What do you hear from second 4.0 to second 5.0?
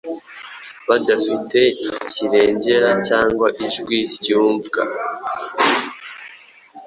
ryumvwa